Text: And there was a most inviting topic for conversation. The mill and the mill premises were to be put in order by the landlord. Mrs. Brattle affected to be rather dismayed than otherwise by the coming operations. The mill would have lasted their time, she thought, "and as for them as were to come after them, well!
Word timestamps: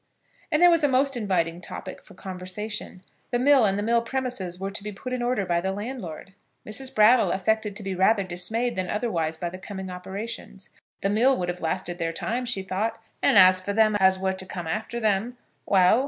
And 0.51 0.63
there 0.63 0.71
was 0.71 0.83
a 0.83 0.87
most 0.87 1.15
inviting 1.15 1.61
topic 1.61 2.01
for 2.03 2.15
conversation. 2.15 3.03
The 3.29 3.37
mill 3.37 3.65
and 3.65 3.77
the 3.77 3.83
mill 3.83 4.01
premises 4.01 4.59
were 4.59 4.71
to 4.71 4.83
be 4.83 4.91
put 4.91 5.13
in 5.13 5.21
order 5.21 5.45
by 5.45 5.61
the 5.61 5.71
landlord. 5.71 6.33
Mrs. 6.67 6.95
Brattle 6.95 7.31
affected 7.31 7.75
to 7.75 7.83
be 7.83 7.93
rather 7.93 8.23
dismayed 8.23 8.75
than 8.75 8.89
otherwise 8.89 9.37
by 9.37 9.51
the 9.51 9.59
coming 9.59 9.91
operations. 9.91 10.71
The 11.01 11.11
mill 11.11 11.37
would 11.37 11.49
have 11.49 11.61
lasted 11.61 11.99
their 11.99 12.13
time, 12.13 12.47
she 12.47 12.63
thought, 12.63 12.99
"and 13.21 13.37
as 13.37 13.61
for 13.61 13.73
them 13.73 13.95
as 13.97 14.17
were 14.17 14.33
to 14.33 14.43
come 14.43 14.65
after 14.65 14.99
them, 14.99 15.37
well! 15.67 15.99